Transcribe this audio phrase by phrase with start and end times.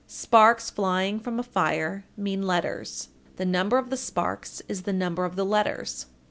[0.07, 5.25] Sparks flying from a fire mean letters; the number of the sparks is the number
[5.25, 6.07] of the letters.